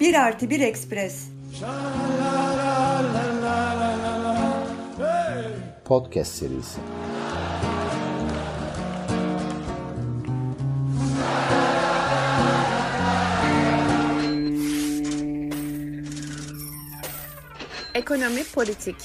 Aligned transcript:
Bir 0.00 0.14
artı 0.14 0.50
bir 0.50 0.60
ekspres. 0.60 1.28
Podcast 5.84 6.32
serisi. 6.34 6.80
Ekonomi 17.94 18.44
politik. 18.44 18.96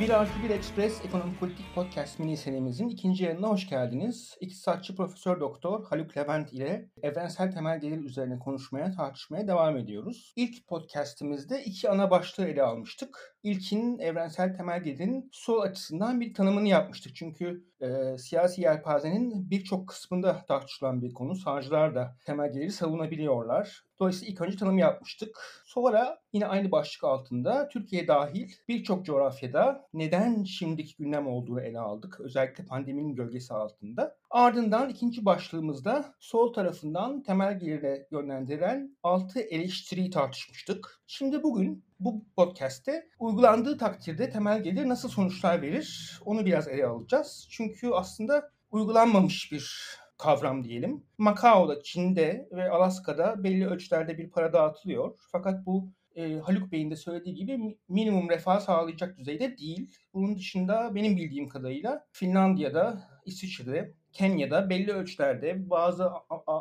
Bir 0.00 0.10
artı 0.10 0.32
bir 0.44 0.50
Express 0.50 1.04
Ekonomi 1.04 1.36
Politik 1.40 1.74
Podcast 1.74 2.18
mini 2.18 2.36
serimizin 2.36 2.88
ikinci 2.88 3.24
yayınına 3.24 3.48
hoş 3.48 3.68
geldiniz. 3.68 4.36
İktisatçı 4.40 4.96
Profesör 4.96 5.40
Doktor 5.40 5.84
Haluk 5.84 6.16
Levent 6.16 6.52
ile 6.52 6.90
evrensel 7.02 7.52
temel 7.52 7.80
gelir 7.80 8.04
üzerine 8.04 8.38
konuşmaya, 8.38 8.92
tartışmaya 8.92 9.48
devam 9.48 9.76
ediyoruz. 9.76 10.32
İlk 10.36 10.66
podcastimizde 10.66 11.64
iki 11.64 11.90
ana 11.90 12.10
başlığı 12.10 12.48
ele 12.48 12.62
almıştık. 12.62 13.36
İlkinin 13.42 13.98
evrensel 13.98 14.56
temel 14.56 14.82
gelirin 14.82 15.28
sol 15.32 15.60
açısından 15.60 16.20
bir 16.20 16.34
tanımını 16.34 16.68
yapmıştık. 16.68 17.16
Çünkü 17.16 17.64
e, 17.84 18.18
siyasi 18.18 18.62
yelpazenin 18.62 19.50
birçok 19.50 19.88
kısmında 19.88 20.44
tartışılan 20.48 21.02
bir 21.02 21.14
konu. 21.14 21.36
Sağcılar 21.36 21.94
da 21.94 22.16
temel 22.26 22.52
geliri 22.52 22.70
savunabiliyorlar. 22.70 23.84
Dolayısıyla 24.00 24.32
ilk 24.32 24.40
önce 24.40 24.56
tanım 24.56 24.78
yapmıştık. 24.78 25.62
Sonra 25.66 26.18
yine 26.32 26.46
aynı 26.46 26.70
başlık 26.70 27.04
altında 27.04 27.68
Türkiye 27.68 28.08
dahil 28.08 28.52
birçok 28.68 29.06
coğrafyada 29.06 29.88
neden 29.94 30.44
şimdiki 30.44 30.96
gündem 30.96 31.26
olduğunu 31.28 31.60
ele 31.60 31.80
aldık. 31.80 32.20
Özellikle 32.20 32.64
pandeminin 32.66 33.14
gölgesi 33.14 33.54
altında. 33.54 34.16
Ardından 34.34 34.88
ikinci 34.88 35.24
başlığımızda 35.24 36.14
sol 36.20 36.52
tarafından 36.52 37.22
temel 37.22 37.58
gelire 37.58 38.06
yönlendiren 38.10 38.96
altı 39.02 39.40
eleştiriyi 39.40 40.10
tartışmıştık. 40.10 41.00
Şimdi 41.06 41.42
bugün 41.42 41.84
bu 42.00 42.24
podcast'te 42.36 43.08
uygulandığı 43.18 43.78
takdirde 43.78 44.30
temel 44.30 44.62
gelir 44.62 44.88
nasıl 44.88 45.08
sonuçlar 45.08 45.62
verir 45.62 46.18
onu 46.24 46.46
biraz 46.46 46.68
ele 46.68 46.86
alacağız. 46.86 47.46
Çünkü 47.50 47.90
aslında 47.90 48.50
uygulanmamış 48.70 49.52
bir 49.52 49.96
kavram 50.18 50.64
diyelim. 50.64 51.04
Macao'da, 51.18 51.82
Çin'de 51.82 52.48
ve 52.52 52.70
Alaska'da 52.70 53.44
belli 53.44 53.66
ölçülerde 53.66 54.18
bir 54.18 54.30
para 54.30 54.52
dağıtılıyor. 54.52 55.18
Fakat 55.32 55.66
bu 55.66 55.92
e, 56.14 56.38
Haluk 56.38 56.72
Bey'in 56.72 56.90
de 56.90 56.96
söylediği 56.96 57.34
gibi 57.34 57.78
minimum 57.88 58.30
refah 58.30 58.60
sağlayacak 58.60 59.18
düzeyde 59.18 59.58
değil. 59.58 59.90
Bunun 60.14 60.36
dışında 60.36 60.94
benim 60.94 61.16
bildiğim 61.16 61.48
kadarıyla 61.48 62.06
Finlandiya'da, 62.12 63.08
İsviçre'de, 63.26 63.94
Kenya'da 64.14 64.70
belli 64.70 64.92
ölçülerde 64.92 65.70
bazı 65.70 66.10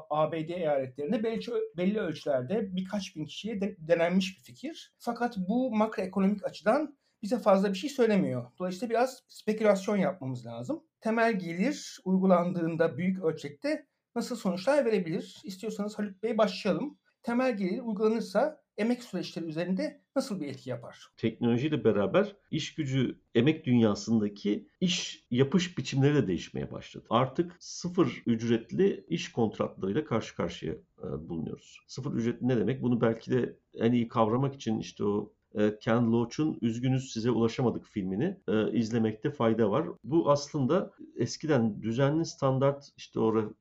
ABD 0.09 0.49
eyaletlerinde 0.49 1.23
belli, 1.23 1.45
belli 1.77 1.99
ölçülerde 1.99 2.75
birkaç 2.75 3.15
bin 3.15 3.25
kişiye 3.25 3.61
de, 3.61 3.75
denenmiş 3.79 4.37
bir 4.37 4.43
fikir. 4.43 4.93
Fakat 4.99 5.37
bu 5.37 5.75
makroekonomik 5.75 6.45
açıdan 6.45 6.97
bize 7.21 7.39
fazla 7.39 7.69
bir 7.69 7.77
şey 7.77 7.89
söylemiyor. 7.89 8.51
Dolayısıyla 8.59 8.89
biraz 8.89 9.23
spekülasyon 9.27 9.97
yapmamız 9.97 10.45
lazım. 10.45 10.83
Temel 11.01 11.39
gelir 11.39 11.99
uygulandığında 12.05 12.97
büyük 12.97 13.23
ölçekte 13.23 13.87
nasıl 14.15 14.35
sonuçlar 14.35 14.85
verebilir? 14.85 15.41
İstiyorsanız 15.43 15.99
Haluk 15.99 16.23
Bey 16.23 16.37
başlayalım. 16.37 16.97
Temel 17.23 17.57
gelir 17.57 17.79
uygulanırsa 17.79 18.62
emek 18.77 19.03
süreçleri 19.03 19.45
üzerinde 19.45 20.01
nasıl 20.15 20.41
bir 20.41 20.47
etki 20.47 20.69
yapar? 20.69 21.07
Teknolojiyle 21.17 21.83
beraber 21.83 22.35
iş 22.51 22.75
gücü 22.75 23.19
emek 23.35 23.65
dünyasındaki 23.65 24.67
iş 24.81 25.27
yapış 25.31 25.77
biçimleri 25.77 26.15
de 26.15 26.27
değişmeye 26.27 26.71
başladı. 26.71 27.05
Artık 27.09 27.55
sıfır 27.59 28.23
ücretli 28.25 29.05
iş 29.09 29.31
kontratlarıyla 29.31 30.05
karşı 30.05 30.35
karşıya 30.35 30.73
bulunuyoruz. 31.03 31.79
Sıfır 31.87 32.13
ücretli 32.13 32.47
ne 32.47 32.57
demek? 32.57 32.81
Bunu 32.81 33.01
belki 33.01 33.31
de 33.31 33.57
en 33.73 33.91
iyi 33.91 34.07
kavramak 34.07 34.55
için 34.55 34.79
işte 34.79 35.03
o 35.03 35.33
Ken 35.79 36.11
Loach'un 36.11 36.57
Üzgünüz 36.61 37.11
Size 37.11 37.31
Ulaşamadık 37.31 37.85
filmini 37.85 38.37
e, 38.47 38.71
izlemekte 38.71 39.31
fayda 39.31 39.71
var. 39.71 39.87
Bu 40.03 40.31
aslında 40.31 40.91
eskiden 41.15 41.81
düzenli 41.81 42.25
standart 42.25 42.89
işte 42.97 43.19
o 43.19 43.53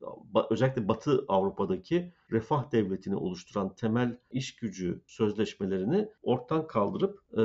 özellikle 0.51 0.89
Batı 0.89 1.25
Avrupa'daki 1.29 2.13
refah 2.33 2.73
devletini 2.73 3.17
oluşturan 3.17 3.75
temel 3.75 4.19
iş 4.31 4.57
gücü 4.57 5.03
sözleşmelerini 5.07 6.09
ortadan 6.23 6.67
kaldırıp 6.67 7.21
e, 7.33 7.43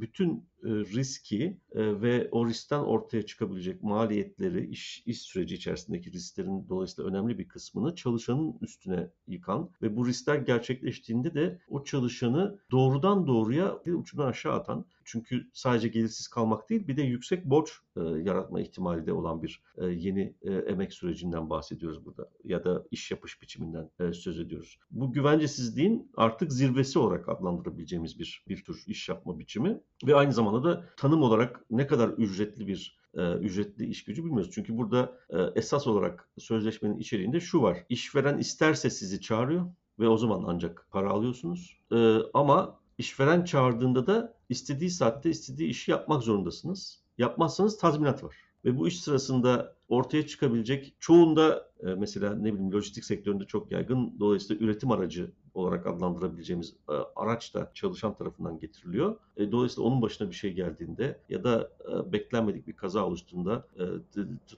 bütün 0.00 0.48
riski 0.64 1.60
ve 1.74 2.28
o 2.30 2.46
riskten 2.46 2.78
ortaya 2.78 3.26
çıkabilecek 3.26 3.82
maliyetleri, 3.82 4.66
iş, 4.66 5.02
iş 5.06 5.22
süreci 5.22 5.54
içerisindeki 5.54 6.12
risklerin 6.12 6.68
dolayısıyla 6.68 7.10
önemli 7.10 7.38
bir 7.38 7.48
kısmını 7.48 7.94
çalışanın 7.94 8.58
üstüne 8.60 9.10
yıkan 9.26 9.70
ve 9.82 9.96
bu 9.96 10.06
riskler 10.06 10.36
gerçekleştiğinde 10.36 11.34
de 11.34 11.58
o 11.68 11.84
çalışanı 11.84 12.58
doğrudan 12.70 13.26
doğruya 13.26 13.78
bir 13.86 13.92
uçundan 13.92 14.26
aşağı 14.26 14.52
atan 14.52 14.86
çünkü 15.06 15.50
sadece 15.52 15.88
gelirsiz 15.88 16.28
kalmak 16.28 16.70
değil 16.70 16.88
bir 16.88 16.96
de 16.96 17.02
yüksek 17.02 17.44
borç 17.44 17.70
e, 17.96 18.00
yaratma 18.00 18.60
ihtimali 18.60 19.06
de 19.06 19.12
olan 19.12 19.42
bir 19.42 19.62
e, 19.76 19.86
yeni 19.86 20.34
e, 20.42 20.54
emek 20.54 20.92
sürecinden 20.92 21.50
bahsediyoruz 21.50 22.04
burada 22.04 22.30
ya 22.44 22.64
da 22.64 22.84
iş 22.90 23.10
yapış 23.10 23.42
biçiminden 23.42 23.90
e, 24.00 24.12
söz 24.12 24.40
ediyoruz. 24.40 24.78
Bu 24.90 25.12
güvencesizliğin 25.12 26.12
artık 26.16 26.52
zirvesi 26.52 26.98
olarak 26.98 27.28
adlandırabileceğimiz 27.28 28.18
bir 28.18 28.44
bir 28.48 28.64
tür 28.64 28.84
iş 28.86 29.08
yapma 29.08 29.38
biçimi 29.38 29.80
ve 30.06 30.14
aynı 30.14 30.32
zamanda 30.32 30.64
da 30.64 30.84
tanım 30.96 31.22
olarak 31.22 31.64
ne 31.70 31.86
kadar 31.86 32.08
ücretli 32.08 32.66
bir 32.66 32.98
e, 33.14 33.32
ücretli 33.32 33.86
iş 33.86 34.04
gücü 34.04 34.24
bilmiyoruz. 34.24 34.50
Çünkü 34.54 34.76
burada 34.76 35.18
e, 35.30 35.38
esas 35.54 35.86
olarak 35.86 36.28
sözleşmenin 36.38 36.98
içeriğinde 36.98 37.40
şu 37.40 37.62
var. 37.62 37.78
İşveren 37.88 38.38
isterse 38.38 38.90
sizi 38.90 39.20
çağırıyor 39.20 39.66
ve 39.98 40.08
o 40.08 40.16
zaman 40.16 40.44
ancak 40.46 40.86
para 40.90 41.10
alıyorsunuz. 41.10 41.80
E, 41.92 42.16
ama 42.34 42.80
işveren 42.98 43.44
çağırdığında 43.44 44.06
da 44.06 44.34
istediği 44.48 44.90
saatte 44.90 45.30
istediği 45.30 45.68
işi 45.68 45.90
yapmak 45.90 46.22
zorundasınız. 46.22 47.00
Yapmazsanız 47.18 47.78
tazminat 47.78 48.24
var. 48.24 48.36
Ve 48.64 48.78
bu 48.78 48.88
iş 48.88 49.00
sırasında 49.00 49.76
ortaya 49.88 50.26
çıkabilecek 50.26 50.94
çoğunda 51.00 51.70
e, 51.80 51.86
mesela 51.86 52.34
ne 52.34 52.52
bileyim 52.54 52.72
lojistik 52.72 53.04
sektöründe 53.04 53.44
çok 53.44 53.72
yaygın 53.72 54.16
dolayısıyla 54.20 54.64
üretim 54.64 54.90
aracı 54.90 55.32
olarak 55.54 55.86
adlandırabileceğimiz 55.86 56.76
e, 56.88 56.92
araç 57.16 57.54
da 57.54 57.70
çalışan 57.74 58.14
tarafından 58.14 58.58
getiriliyor. 58.58 59.16
E, 59.36 59.52
dolayısıyla 59.52 59.90
onun 59.90 60.02
başına 60.02 60.30
bir 60.30 60.34
şey 60.34 60.52
geldiğinde 60.52 61.20
ya 61.28 61.44
da 61.44 61.70
beklenmedik 62.12 62.66
bir 62.66 62.72
kaza 62.72 63.06
oluştuğunda 63.06 63.66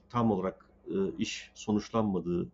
tam 0.09 0.31
olarak 0.31 0.68
iş 1.19 1.51
sonuçlanmadığı 1.55 2.47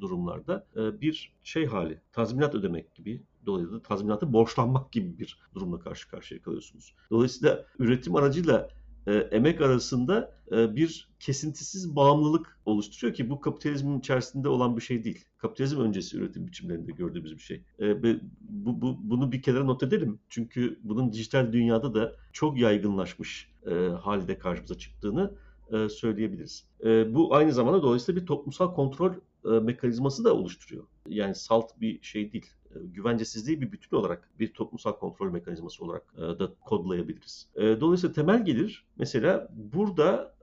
durumlarda 0.00 0.66
bir 0.76 1.32
şey 1.42 1.66
hali, 1.66 2.00
tazminat 2.12 2.54
ödemek 2.54 2.94
gibi 2.94 3.22
dolayısıyla 3.46 3.82
tazminatı 3.82 4.32
borçlanmak 4.32 4.92
gibi 4.92 5.18
bir 5.18 5.38
durumla 5.54 5.78
karşı 5.78 6.08
karşıya 6.10 6.42
kalıyorsunuz. 6.42 6.94
Dolayısıyla 7.10 7.64
üretim 7.78 8.16
aracıyla 8.16 8.68
e, 9.08 9.14
emek 9.14 9.60
arasında 9.60 10.32
e, 10.52 10.76
bir 10.76 11.08
kesintisiz 11.20 11.96
bağımlılık 11.96 12.58
oluşturuyor 12.66 13.14
ki 13.14 13.30
bu 13.30 13.40
kapitalizmin 13.40 13.98
içerisinde 13.98 14.48
olan 14.48 14.76
bir 14.76 14.82
şey 14.82 15.04
değil. 15.04 15.24
Kapitalizm 15.38 15.80
öncesi 15.80 16.16
üretim 16.16 16.46
biçimlerinde 16.46 16.92
gördüğümüz 16.92 17.34
bir 17.36 17.42
şey. 17.42 17.62
E, 17.80 18.02
bu, 18.02 18.82
bu, 18.82 18.98
bunu 19.00 19.32
bir 19.32 19.42
kenara 19.42 19.64
not 19.64 19.82
edelim. 19.82 20.18
Çünkü 20.28 20.78
bunun 20.82 21.12
dijital 21.12 21.52
dünyada 21.52 21.94
da 21.94 22.16
çok 22.32 22.58
yaygınlaşmış 22.58 23.50
e, 23.70 23.74
halde 23.74 24.38
karşımıza 24.38 24.78
çıktığını 24.78 25.34
e, 25.72 25.88
söyleyebiliriz. 25.88 26.64
E, 26.84 27.14
bu 27.14 27.34
aynı 27.34 27.52
zamanda 27.52 27.82
dolayısıyla 27.82 28.20
bir 28.20 28.26
toplumsal 28.26 28.74
kontrol 28.74 29.12
e, 29.44 29.48
mekanizması 29.48 30.24
da 30.24 30.34
oluşturuyor. 30.34 30.84
Yani 31.08 31.34
salt 31.34 31.80
bir 31.80 32.02
şey 32.02 32.32
değil 32.32 32.46
güvencesizliği 32.74 33.60
bir 33.60 33.72
bütün 33.72 33.96
olarak 33.96 34.30
bir 34.38 34.52
toplumsal 34.52 34.92
kontrol 34.92 35.30
mekanizması 35.30 35.84
olarak 35.84 36.16
da 36.16 36.54
kodlayabiliriz. 36.60 37.48
Dolayısıyla 37.56 38.14
temel 38.14 38.44
gelir 38.44 38.86
mesela 38.96 39.48
burada 39.54 40.34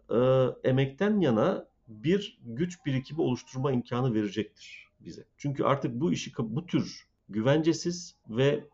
emekten 0.63 1.19
yana 1.19 1.67
bir 1.87 2.39
güç 2.45 2.85
birikimi 2.85 3.21
oluşturma 3.21 3.71
imkanı 3.71 4.13
verecektir 4.13 4.87
bize. 4.99 5.25
Çünkü 5.37 5.63
artık 5.63 5.99
bu 5.99 6.11
işi 6.11 6.31
bu 6.39 6.65
tür 6.65 7.07
güvencesiz 7.29 8.15
ve 8.29 8.67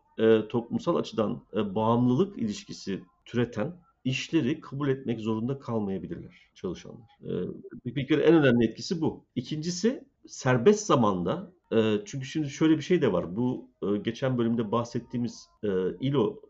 toplumsal 0.48 0.96
açıdan 0.96 1.42
bağımlılık 1.54 2.38
ilişkisi 2.38 3.02
türeten 3.24 3.76
işleri 4.04 4.60
kabul 4.60 4.88
etmek 4.88 5.20
zorunda 5.20 5.58
kalmayabilirler 5.58 6.50
çalışanlar. 6.54 7.08
Bir 7.84 8.06
kere 8.06 8.22
en 8.22 8.34
önemli 8.34 8.64
etkisi 8.64 9.00
bu. 9.00 9.26
İkincisi 9.34 10.04
serbest 10.26 10.86
zamanda 10.86 11.52
çünkü 12.04 12.26
şimdi 12.26 12.50
şöyle 12.50 12.76
bir 12.76 12.82
şey 12.82 13.02
de 13.02 13.12
var. 13.12 13.36
Bu 13.36 13.70
geçen 14.04 14.38
bölümde 14.38 14.72
bahsettiğimiz 14.72 15.48
ILO 16.00 16.42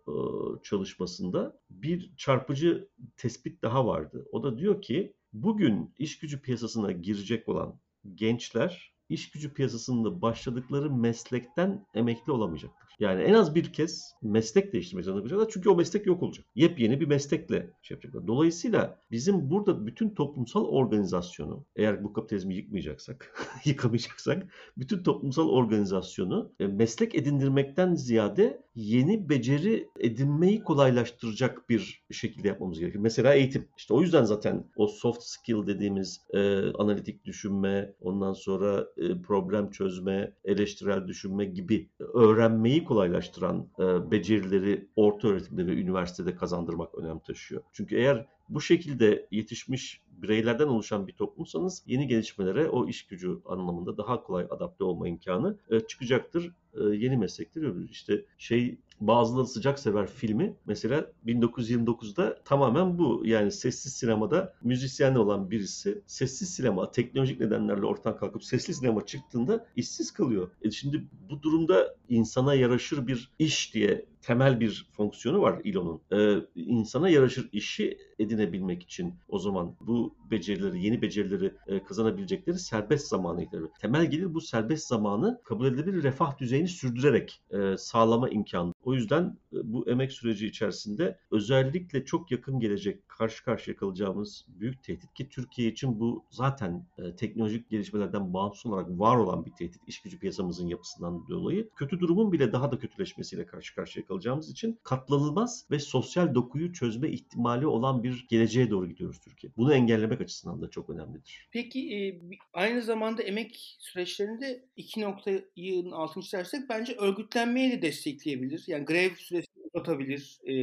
çalışmasında 0.63 1.61
bir 1.71 2.13
çarpıcı 2.17 2.89
tespit 3.17 3.63
daha 3.63 3.87
vardı. 3.87 4.27
O 4.33 4.43
da 4.43 4.59
diyor 4.59 4.83
ki 4.83 5.15
bugün 5.33 5.95
iş 5.99 6.19
gücü 6.19 6.43
piyasasına 6.43 6.93
girecek 6.93 7.49
olan 7.49 7.81
gençler 8.15 8.93
iş 9.09 9.31
gücü 9.31 9.55
piyasasında 9.55 10.23
başladıkları 10.23 10.91
meslekten 10.91 11.87
emekli 11.95 12.33
olamayacaktır. 12.33 12.92
Yani 13.01 13.23
en 13.23 13.35
az 13.35 13.55
bir 13.55 13.73
kez 13.73 14.15
meslek 14.23 14.73
değiştirmek 14.73 15.05
zorunda 15.05 15.23
kalacaklar. 15.23 15.49
Çünkü 15.53 15.69
o 15.69 15.77
meslek 15.77 16.07
yok 16.07 16.23
olacak. 16.23 16.47
Yepyeni 16.55 17.01
bir 17.01 17.07
meslekle 17.07 17.71
şey 17.83 17.95
yapacaklar. 17.95 18.27
Dolayısıyla 18.27 18.99
bizim 19.11 19.51
burada 19.51 19.87
bütün 19.87 20.11
toplumsal 20.11 20.65
organizasyonu 20.65 21.65
eğer 21.77 22.05
bu 22.05 22.13
kapitalizmi 22.13 22.55
yıkmayacaksak, 22.55 23.47
yıkamayacaksak 23.65 24.47
bütün 24.79 25.03
toplumsal 25.03 25.49
organizasyonu 25.49 26.53
e, 26.61 26.67
meslek 26.67 27.15
edindirmekten 27.15 27.95
ziyade 27.95 28.63
yeni 28.75 29.29
beceri 29.29 29.89
edinmeyi 29.99 30.63
kolaylaştıracak 30.63 31.69
bir 31.69 32.03
şekilde 32.11 32.49
yapmamız 32.49 32.79
gerekiyor. 32.79 33.03
Mesela 33.03 33.35
eğitim. 33.35 33.69
İşte 33.79 33.95
o 33.95 34.01
yüzden 34.01 34.25
zaten 34.25 34.65
o 34.77 34.87
soft 34.87 35.23
skill 35.23 35.67
dediğimiz 35.67 36.21
e, 36.35 36.71
analitik 36.73 37.25
düşünme, 37.25 37.95
ondan 38.01 38.33
sonra 38.33 38.87
e, 38.97 39.23
problem 39.23 39.71
çözme, 39.71 40.33
eleştirel 40.45 41.07
düşünme 41.07 41.45
gibi 41.45 41.89
öğrenmeyi 42.15 42.82
kolaylaştıran 42.85 43.67
e, 43.79 44.11
becerileri 44.11 44.89
orta 44.97 45.29
öğretimde 45.29 45.67
ve 45.67 45.73
üniversitede 45.73 46.35
kazandırmak 46.35 46.95
önem 46.95 47.19
taşıyor. 47.19 47.63
Çünkü 47.73 47.97
eğer 47.97 48.27
bu 48.49 48.61
şekilde 48.61 49.27
yetişmiş 49.31 50.01
bireylerden 50.23 50.67
oluşan 50.67 51.07
bir 51.07 51.13
toplumsanız 51.13 51.83
yeni 51.87 52.07
gelişmelere 52.07 52.69
o 52.69 52.89
iş 52.89 53.07
gücü 53.07 53.41
anlamında 53.45 53.97
daha 53.97 54.23
kolay 54.23 54.47
adapte 54.51 54.85
olma 54.85 55.09
imkanı 55.09 55.59
e, 55.71 55.81
çıkacaktır. 55.81 56.53
E, 56.75 56.83
yeni 56.85 57.17
meslektir. 57.17 57.91
İşte 57.91 58.25
şey 58.39 58.79
Bazıları 59.01 59.47
Sıcak 59.47 59.79
Sever 59.79 60.07
filmi 60.07 60.57
mesela 60.67 61.13
1929'da 61.27 62.43
tamamen 62.45 62.99
bu. 62.99 63.23
Yani 63.25 63.53
sessiz 63.53 63.93
sinemada 63.93 64.55
müzisyen 64.63 65.15
olan 65.15 65.51
birisi 65.51 66.03
sessiz 66.07 66.55
sinema 66.55 66.91
teknolojik 66.91 67.41
nedenlerle 67.41 67.87
ortadan 67.87 68.19
kalkıp 68.19 68.45
sesli 68.45 68.75
sinema 68.75 69.07
çıktığında 69.07 69.67
işsiz 69.77 70.11
kalıyor. 70.11 70.51
E 70.63 70.71
şimdi 70.71 71.05
bu 71.31 71.43
durumda 71.43 71.97
insana 72.09 72.55
yaraşır 72.55 73.07
bir 73.07 73.31
iş 73.39 73.75
diye 73.75 74.07
temel 74.23 74.61
bir 74.61 74.87
fonksiyonu 74.93 75.43
var 75.43 75.61
İLO'nun. 75.65 76.01
Ee, 76.13 76.37
insana 76.57 77.09
yaraşır 77.09 77.49
işi 77.53 77.99
edinebilmek 78.19 78.83
için 78.83 79.15
o 79.29 79.39
zaman 79.39 79.75
bu 79.81 80.12
becerileri, 80.31 80.85
yeni 80.85 81.03
becerileri 81.03 81.55
e, 81.67 81.83
kazanabilecekleri 81.83 82.59
serbest 82.59 83.09
zamanı 83.09 83.43
ihtiyacı 83.43 83.69
Temel 83.81 84.07
gelir 84.07 84.35
bu 84.35 84.41
serbest 84.41 84.87
zamanı 84.89 85.41
kabul 85.45 85.67
edilebilir 85.67 86.03
refah 86.03 86.39
düzeyini 86.39 86.69
sürdürerek 86.69 87.43
e, 87.51 87.77
sağlama 87.77 88.29
imkanı. 88.29 88.72
O 88.83 88.95
yüzden 88.95 89.25
e, 89.53 89.57
bu 89.73 89.91
emek 89.91 90.13
süreci 90.13 90.47
içerisinde 90.47 91.19
özellikle 91.31 92.05
çok 92.05 92.31
yakın 92.31 92.61
gelecek 92.61 93.09
karşı 93.09 93.45
karşıya 93.45 93.77
kalacağımız 93.77 94.47
büyük 94.49 94.83
tehdit 94.83 95.15
ki 95.15 95.29
Türkiye 95.29 95.69
için 95.69 96.01
bu 96.01 96.25
zaten 96.31 96.87
e, 96.99 97.17
teknolojik 97.17 97.71
gelişmelerden 97.71 98.35
bağımsız 98.35 98.67
olarak 98.67 98.91
var 98.91 99.17
olan 99.17 99.47
bir 99.47 99.51
tehdit 99.51 99.81
iş 99.87 100.03
gücü 100.03 100.19
piyasamızın 100.19 100.67
yapısından 100.67 101.29
dolayı. 101.29 101.71
Kötü 101.77 102.01
durumun 102.01 102.33
bile 102.33 102.53
daha 102.53 102.73
da 102.73 102.79
kötüleşmesiyle 102.79 103.47
karşı 103.47 103.75
karşıya 103.75 104.07
kalacağımız 104.07 104.51
için 104.51 104.79
katlanılmaz 104.83 105.67
ve 105.71 105.79
sosyal 105.79 106.35
dokuyu 106.35 106.73
çözme 106.73 107.09
ihtimali 107.11 107.67
olan 107.67 108.03
bir 108.03 108.27
geleceğe 108.29 108.71
doğru 108.71 108.89
gidiyoruz 108.89 109.21
Türkiye. 109.21 109.53
Bunu 109.57 109.75
engellemek 109.75 110.21
açısından 110.21 110.63
da 110.63 110.71
çok 110.71 110.91
önemlidir. 110.91 111.49
Peki 111.53 111.97
e, 111.97 112.21
aynı 112.53 112.83
zamanda 112.83 113.23
emek 113.23 113.77
süreçlerinde 113.79 114.65
iki 114.77 115.01
noktayı 115.01 115.49
altını 115.93 116.23
çizersek 116.25 116.69
bence 116.69 116.93
örgütlenmeyi 116.93 117.73
de 117.73 117.83
destekleyebilir. 117.83 118.65
Yani 118.73 118.85
grev 118.85 119.15
süresini 119.15 119.65
uzatabilir. 119.73 120.41
E, 120.49 120.55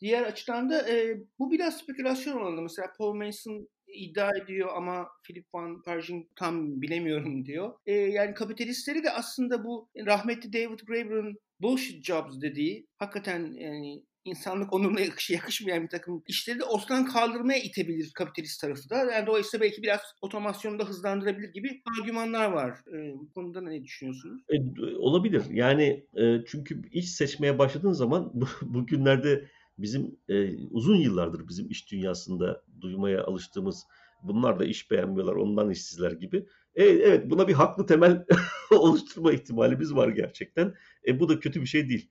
diğer 0.00 0.22
açıdan 0.22 0.70
da 0.70 0.90
e, 0.90 1.20
bu 1.38 1.50
biraz 1.50 1.78
spekülasyon 1.78 2.40
olanı. 2.40 2.62
Mesela 2.62 2.92
Paul 2.98 3.14
Mason 3.14 3.68
iddia 3.94 4.30
ediyor 4.36 4.68
ama 4.76 5.08
Philip 5.22 5.54
Van 5.54 5.82
Pershing 5.82 6.26
tam 6.36 6.82
bilemiyorum 6.82 7.44
diyor. 7.44 7.74
E, 7.86 7.92
yani 7.92 8.34
kapitalistleri 8.34 9.04
de 9.04 9.10
aslında 9.10 9.64
bu 9.64 9.88
rahmetli 10.06 10.52
David 10.52 10.80
Graeber'ın 10.86 11.38
bullshit 11.60 12.04
jobs 12.04 12.40
dediği 12.40 12.86
hakikaten 12.98 13.52
yani 13.52 14.02
insanlık 14.24 14.72
onuruna 14.72 15.00
yakış, 15.00 15.30
yakışmayan 15.30 15.82
bir 15.82 15.88
takım 15.88 16.22
işleri 16.26 16.58
de 16.58 16.64
ortadan 16.64 17.04
kaldırmaya 17.04 17.58
itebilir 17.58 18.12
kapitalist 18.14 18.60
tarafı 18.60 18.90
da. 18.90 18.96
Yani 18.96 19.26
dolayısıyla 19.26 19.64
belki 19.64 19.82
biraz 19.82 20.00
otomasyonu 20.22 20.78
da 20.78 20.84
hızlandırabilir 20.84 21.52
gibi 21.52 21.82
argümanlar 22.00 22.52
var. 22.52 22.70
E, 22.70 23.14
bu 23.14 23.30
konuda 23.34 23.60
ne 23.60 23.84
düşünüyorsunuz? 23.84 24.42
E, 24.50 24.56
olabilir. 24.96 25.42
Yani 25.50 26.06
e, 26.16 26.44
çünkü 26.46 26.82
iş 26.90 27.10
seçmeye 27.10 27.58
başladığın 27.58 27.92
zaman 27.92 28.30
bu, 28.34 28.46
bugünlerde 28.62 29.48
bizim 29.82 30.16
e, 30.28 30.56
uzun 30.70 30.96
yıllardır 30.96 31.48
bizim 31.48 31.70
iş 31.70 31.92
dünyasında 31.92 32.64
duymaya 32.80 33.24
alıştığımız 33.24 33.86
bunlar 34.22 34.58
da 34.58 34.64
iş 34.64 34.90
beğenmiyorlar 34.90 35.34
ondan 35.34 35.70
işsizler 35.70 36.12
gibi. 36.12 36.46
E, 36.74 36.84
evet 36.84 37.30
buna 37.30 37.48
bir 37.48 37.52
haklı 37.52 37.86
temel 37.86 38.24
oluşturma 38.70 39.32
ihtimalimiz 39.32 39.94
var 39.94 40.08
gerçekten. 40.08 40.74
E, 41.06 41.20
bu 41.20 41.28
da 41.28 41.40
kötü 41.40 41.60
bir 41.60 41.66
şey 41.66 41.88
değil. 41.88 42.10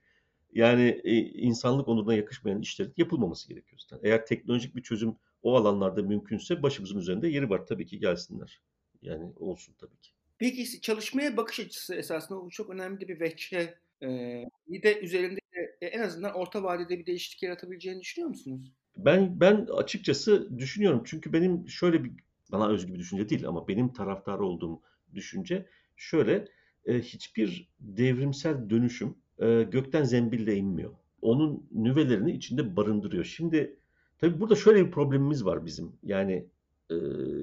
Yani 0.53 1.01
e, 1.03 1.17
insanlık 1.17 1.87
onuruna 1.87 2.13
yakışmayan 2.13 2.61
işlerin 2.61 2.93
yapılmaması 2.97 3.49
gerekiyor. 3.49 3.81
Zaten. 3.87 4.09
Eğer 4.09 4.25
teknolojik 4.25 4.75
bir 4.75 4.83
çözüm 4.83 5.15
o 5.43 5.55
alanlarda 5.55 6.01
mümkünse 6.01 6.63
başımızın 6.63 6.99
üzerinde 6.99 7.27
yeri 7.27 7.49
var. 7.49 7.65
Tabii 7.65 7.85
ki 7.85 7.99
gelsinler. 7.99 8.61
Yani 9.01 9.33
olsun 9.35 9.75
tabii 9.79 9.97
ki. 10.01 10.11
Peki 10.37 10.81
çalışmaya 10.81 11.37
bakış 11.37 11.59
açısı 11.59 11.95
esasında 11.95 12.49
çok 12.49 12.69
önemli 12.69 13.07
bir 13.07 13.19
veçhe. 13.19 13.77
Ee, 14.03 14.45
bir 14.67 14.83
de 14.83 14.99
üzerinde 14.99 15.39
e, 15.81 15.85
en 15.85 16.01
azından 16.01 16.33
orta 16.33 16.63
vadede 16.63 16.99
bir 16.99 17.05
değişiklik 17.05 17.43
yaratabileceğini 17.43 18.01
düşünüyor 18.01 18.29
musunuz? 18.29 18.71
Ben 18.97 19.39
ben 19.39 19.67
açıkçası 19.77 20.59
düşünüyorum. 20.59 21.01
Çünkü 21.05 21.33
benim 21.33 21.69
şöyle 21.69 22.03
bir 22.03 22.11
bana 22.51 22.69
özgü 22.69 22.93
bir 22.93 22.99
düşünce 22.99 23.29
değil 23.29 23.47
ama 23.47 23.67
benim 23.67 23.93
taraftarı 23.93 24.43
olduğum 24.43 24.81
düşünce 25.13 25.65
şöyle 25.95 26.47
e, 26.85 26.99
hiçbir 26.99 27.69
devrimsel 27.79 28.69
dönüşüm 28.69 29.15
e, 29.39 29.63
gökten 29.63 30.03
zembille 30.03 30.55
inmiyor. 30.55 30.91
Onun 31.21 31.67
nüvelerini 31.71 32.31
içinde 32.31 32.75
barındırıyor. 32.75 33.23
Şimdi 33.23 33.75
tabii 34.19 34.39
burada 34.39 34.55
şöyle 34.55 34.85
bir 34.85 34.91
problemimiz 34.91 35.45
var 35.45 35.65
bizim. 35.65 35.91
Yani 36.03 36.45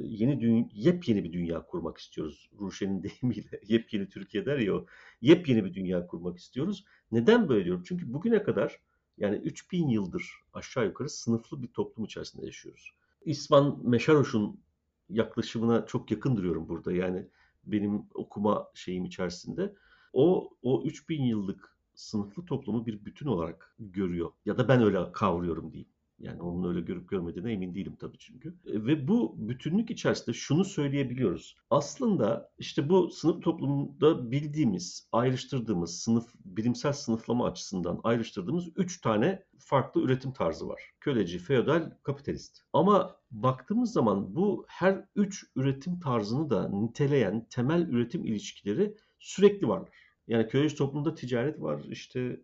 yeni 0.08 0.40
dünya, 0.40 0.64
yepyeni 0.72 1.24
bir 1.24 1.32
dünya 1.32 1.66
kurmak 1.66 1.98
istiyoruz. 1.98 2.50
Ruşen'in 2.60 3.02
deyimiyle 3.22 3.60
yepyeni 3.66 4.08
Türkiye 4.08 4.46
der 4.46 4.58
ya 4.58 4.74
o. 4.74 4.86
Yepyeni 5.20 5.64
bir 5.64 5.74
dünya 5.74 6.06
kurmak 6.06 6.38
istiyoruz. 6.38 6.84
Neden 7.12 7.48
böyle 7.48 7.64
diyorum? 7.64 7.82
Çünkü 7.86 8.12
bugüne 8.12 8.42
kadar 8.42 8.80
yani 9.18 9.36
3000 9.36 9.88
yıldır 9.88 10.32
aşağı 10.52 10.86
yukarı 10.86 11.08
sınıflı 11.08 11.62
bir 11.62 11.68
toplum 11.68 12.04
içerisinde 12.04 12.46
yaşıyoruz. 12.46 12.92
İsvan 13.24 13.80
Meşaroş'un 13.88 14.60
yaklaşımına 15.08 15.86
çok 15.86 16.10
yakın 16.10 16.36
duruyorum 16.36 16.68
burada. 16.68 16.92
Yani 16.92 17.28
benim 17.64 18.02
okuma 18.14 18.70
şeyim 18.74 19.04
içerisinde. 19.04 19.74
O, 20.12 20.50
o 20.62 20.84
3000 20.84 21.22
yıllık 21.22 21.76
sınıflı 21.94 22.44
toplumu 22.44 22.86
bir 22.86 23.04
bütün 23.04 23.26
olarak 23.26 23.76
görüyor. 23.78 24.30
Ya 24.44 24.58
da 24.58 24.68
ben 24.68 24.82
öyle 24.82 25.12
kavruyorum 25.12 25.72
diyeyim. 25.72 25.90
Yani 26.18 26.42
onun 26.42 26.68
öyle 26.68 26.80
görüp 26.80 27.08
görmediğine 27.08 27.52
emin 27.52 27.74
değilim 27.74 27.96
tabii 28.00 28.18
çünkü. 28.18 28.48
E, 28.48 28.86
ve 28.86 29.08
bu 29.08 29.34
bütünlük 29.48 29.90
içerisinde 29.90 30.36
şunu 30.36 30.64
söyleyebiliyoruz. 30.64 31.56
Aslında 31.70 32.50
işte 32.58 32.88
bu 32.88 33.10
sınıf 33.10 33.42
toplumunda 33.42 34.30
bildiğimiz, 34.30 35.08
ayrıştırdığımız 35.12 36.00
sınıf, 36.00 36.34
bilimsel 36.44 36.92
sınıflama 36.92 37.46
açısından 37.46 38.00
ayrıştırdığımız 38.04 38.68
üç 38.76 39.00
tane 39.00 39.44
farklı 39.58 40.00
üretim 40.00 40.32
tarzı 40.32 40.68
var. 40.68 40.82
Köleci, 41.00 41.38
feodal, 41.38 41.90
kapitalist. 42.02 42.62
Ama 42.72 43.16
baktığımız 43.30 43.92
zaman 43.92 44.36
bu 44.36 44.64
her 44.68 45.04
üç 45.16 45.44
üretim 45.56 46.00
tarzını 46.00 46.50
da 46.50 46.68
niteleyen 46.68 47.46
temel 47.50 47.88
üretim 47.88 48.24
ilişkileri 48.24 48.94
sürekli 49.18 49.68
varlar. 49.68 49.88
Yani 50.26 50.48
köleci 50.48 50.76
toplumda 50.76 51.14
ticaret 51.14 51.60
var. 51.60 51.84
İşte 51.90 52.40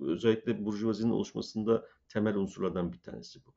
özellikle 0.00 0.64
burjuvazinin 0.64 1.12
oluşmasında 1.12 1.86
temel 2.08 2.36
unsurlardan 2.36 2.92
bir 2.92 2.98
tanesi 2.98 3.40
bu. 3.46 3.54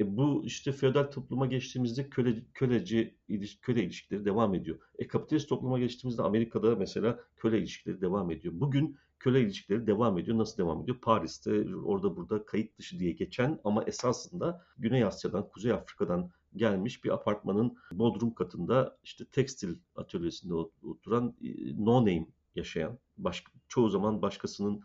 E 0.00 0.16
bu 0.16 0.44
işte 0.44 0.72
feodal 0.72 1.04
topluma 1.04 1.46
geçtiğimizde 1.46 2.08
köle, 2.08 2.42
köleci 2.54 3.14
köle 3.62 3.84
ilişkileri 3.84 4.24
devam 4.24 4.54
ediyor. 4.54 4.78
E 4.98 5.06
kapitalist 5.06 5.48
topluma 5.48 5.78
geçtiğimizde 5.78 6.22
Amerika'da 6.22 6.76
mesela 6.76 7.18
köle 7.36 7.58
ilişkileri 7.58 8.00
devam 8.00 8.30
ediyor. 8.30 8.54
Bugün 8.56 8.96
köle 9.18 9.40
ilişkileri 9.40 9.86
devam 9.86 10.18
ediyor. 10.18 10.38
Nasıl 10.38 10.58
devam 10.58 10.82
ediyor? 10.82 11.00
Paris'te 11.00 11.76
orada 11.76 12.16
burada 12.16 12.44
kayıt 12.44 12.78
dışı 12.78 12.98
diye 12.98 13.12
geçen 13.12 13.60
ama 13.64 13.84
esasında 13.84 14.64
Güney 14.78 15.04
Asya'dan, 15.04 15.48
Kuzey 15.48 15.72
Afrika'dan 15.72 16.30
gelmiş 16.56 17.04
bir 17.04 17.10
apartmanın 17.10 17.76
bodrum 17.92 18.34
katında 18.34 18.98
işte 19.04 19.24
tekstil 19.24 19.76
atölyesinde 19.96 20.54
oturan 20.82 21.36
e, 21.42 21.84
no 21.84 22.00
name 22.00 22.26
yaşayan, 22.54 22.98
başka, 23.18 23.52
çoğu 23.68 23.88
zaman 23.88 24.22
başkasının 24.22 24.82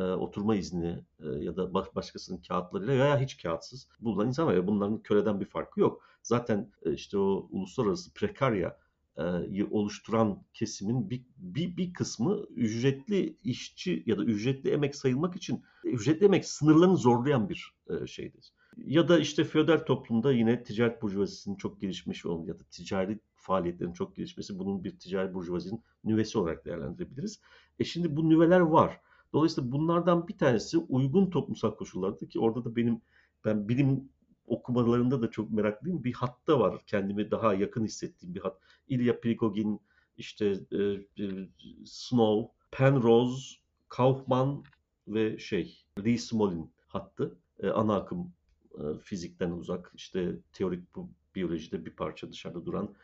e, 0.00 0.02
oturma 0.02 0.56
izni 0.56 1.04
e, 1.20 1.28
ya 1.28 1.56
da 1.56 1.74
baş, 1.74 1.94
başkasının 1.94 2.42
kağıtlarıyla 2.48 2.94
veya 2.94 3.20
hiç 3.20 3.42
kağıtsız 3.42 3.88
bulunan 4.00 4.28
insan 4.28 4.46
var. 4.46 4.66
Bunların 4.66 5.02
köleden 5.02 5.40
bir 5.40 5.44
farkı 5.44 5.80
yok. 5.80 6.02
Zaten 6.22 6.72
e, 6.86 6.92
işte 6.92 7.18
o 7.18 7.48
uluslararası 7.50 8.14
prekarya 8.14 8.78
e, 9.16 9.64
oluşturan 9.70 10.42
kesimin 10.54 11.10
bir, 11.10 11.22
bir, 11.36 11.76
bir 11.76 11.92
kısmı 11.92 12.40
ücretli 12.56 13.36
işçi 13.44 14.02
ya 14.06 14.18
da 14.18 14.24
ücretli 14.24 14.70
emek 14.70 14.96
sayılmak 14.96 15.36
için 15.36 15.62
ücretli 15.84 16.24
emek 16.24 16.46
sınırlarını 16.46 16.96
zorlayan 16.96 17.48
bir 17.48 17.74
e, 17.90 18.06
şeydir. 18.06 18.52
Ya 18.76 19.08
da 19.08 19.18
işte 19.18 19.44
feodal 19.44 19.78
toplumda 19.78 20.32
yine 20.32 20.62
ticaret 20.62 21.02
burjuvazisinin 21.02 21.56
çok 21.56 21.80
gelişmiş 21.80 22.26
olması 22.26 22.48
ya 22.48 22.58
da 22.58 22.64
ticari 22.70 23.18
faaliyetlerin 23.34 23.92
çok 23.92 24.16
gelişmesi 24.16 24.58
bunun 24.58 24.84
bir 24.84 24.98
ticari 24.98 25.34
burjuvazinin 25.34 25.82
nüvesi 26.04 26.38
olarak 26.38 26.64
değerlendirebiliriz. 26.64 27.40
E 27.78 27.84
şimdi 27.84 28.16
bu 28.16 28.28
nüveler 28.28 28.60
var. 28.60 29.00
Dolayısıyla 29.32 29.72
bunlardan 29.72 30.28
bir 30.28 30.38
tanesi 30.38 30.78
uygun 30.78 31.30
toplumsal 31.30 31.70
koşullarda 31.70 32.28
ki 32.28 32.40
orada 32.40 32.64
da 32.64 32.76
benim 32.76 33.00
ben 33.44 33.68
bilim 33.68 34.08
okumalarında 34.46 35.22
da 35.22 35.30
çok 35.30 35.50
meraklıyım. 35.50 36.04
Bir 36.04 36.12
hatta 36.12 36.60
var 36.60 36.82
kendimi 36.86 37.30
daha 37.30 37.54
yakın 37.54 37.84
hissettiğim 37.84 38.34
bir 38.34 38.40
hat. 38.40 38.60
Ilya 38.88 39.20
Prigogin, 39.20 39.80
işte 40.16 40.46
e, 40.72 40.82
e, 41.24 41.48
Snow, 41.84 42.52
Penrose, 42.70 43.56
Kaufman 43.88 44.64
ve 45.08 45.38
şey 45.38 45.84
Lee 46.04 46.18
Smolin 46.18 46.70
hattı. 46.86 47.38
E, 47.58 47.68
ana 47.68 47.96
akım 47.96 48.32
e, 48.74 48.98
fizikten 49.02 49.50
uzak, 49.50 49.92
işte 49.94 50.36
teorik 50.52 50.94
bu 50.94 51.10
biyolojide 51.34 51.86
bir 51.86 51.90
parça 51.90 52.32
dışarıda 52.32 52.66
duran 52.66 52.94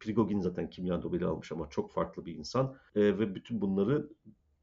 Prigogin 0.00 0.40
zaten 0.40 0.70
kimya 0.70 0.98
Nobel'i 0.98 1.24
almış 1.24 1.52
ama 1.52 1.70
çok 1.70 1.92
farklı 1.92 2.26
bir 2.26 2.36
insan 2.36 2.76
e, 2.94 3.00
ve 3.00 3.34
bütün 3.34 3.60
bunları 3.60 4.08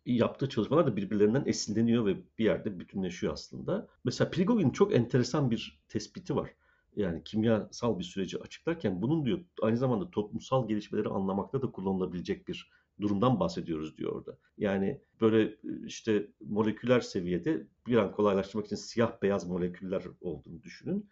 yaptığı 0.05 0.49
çalışmalar 0.49 0.87
da 0.87 0.95
birbirlerinden 0.95 1.43
esinleniyor 1.45 2.05
ve 2.05 2.17
bir 2.37 2.45
yerde 2.45 2.79
bütünleşiyor 2.79 3.33
aslında. 3.33 3.87
Mesela 4.03 4.29
Prigogin 4.29 4.69
çok 4.69 4.95
enteresan 4.95 5.51
bir 5.51 5.81
tespiti 5.87 6.35
var. 6.35 6.49
Yani 6.95 7.23
kimyasal 7.23 7.99
bir 7.99 8.03
süreci 8.03 8.39
açıklarken 8.41 9.01
bunun 9.01 9.25
diyor 9.25 9.39
aynı 9.61 9.77
zamanda 9.77 10.11
toplumsal 10.11 10.67
gelişmeleri 10.67 11.09
anlamakta 11.09 11.61
da 11.61 11.71
kullanılabilecek 11.71 12.47
bir 12.47 12.71
durumdan 13.01 13.39
bahsediyoruz 13.39 13.97
diyor 13.97 14.11
orada. 14.11 14.37
Yani 14.57 15.01
böyle 15.21 15.57
işte 15.85 16.27
moleküler 16.41 16.99
seviyede 16.99 17.67
bir 17.87 17.95
an 17.95 18.11
kolaylaştırmak 18.11 18.65
için 18.65 18.75
siyah 18.75 19.21
beyaz 19.21 19.47
moleküller 19.47 20.03
olduğunu 20.21 20.63
düşünün. 20.63 21.09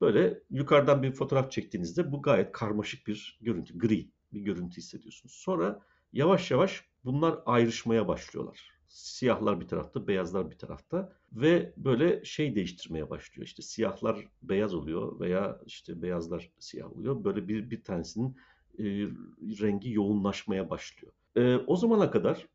Böyle 0.00 0.42
yukarıdan 0.50 1.02
bir 1.02 1.12
fotoğraf 1.12 1.52
çektiğinizde 1.52 2.12
bu 2.12 2.22
gayet 2.22 2.52
karmaşık 2.52 3.06
bir 3.06 3.38
görüntü, 3.40 3.78
gri 3.78 4.10
bir 4.32 4.40
görüntü 4.40 4.76
hissediyorsunuz. 4.76 5.34
Sonra 5.34 5.80
yavaş 6.12 6.50
yavaş 6.50 6.89
bunlar 7.04 7.38
ayrışmaya 7.46 8.08
başlıyorlar. 8.08 8.70
Siyahlar 8.88 9.60
bir 9.60 9.68
tarafta, 9.68 10.06
beyazlar 10.06 10.50
bir 10.50 10.58
tarafta 10.58 11.12
ve 11.32 11.72
böyle 11.76 12.24
şey 12.24 12.54
değiştirmeye 12.54 13.10
başlıyor. 13.10 13.46
İşte 13.46 13.62
siyahlar 13.62 14.28
beyaz 14.42 14.74
oluyor 14.74 15.20
veya 15.20 15.60
işte 15.66 16.02
beyazlar 16.02 16.50
siyah 16.58 16.96
oluyor. 16.96 17.24
Böyle 17.24 17.48
bir 17.48 17.70
bir 17.70 17.84
tanesinin 17.84 18.36
e, 18.78 18.84
rengi 19.62 19.92
yoğunlaşmaya 19.92 20.70
başlıyor. 20.70 21.12
E, 21.36 21.56
o 21.56 21.76
zamana 21.76 22.10
kadar 22.10 22.46